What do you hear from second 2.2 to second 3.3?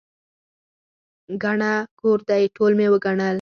دی، ټول مې وګڼل.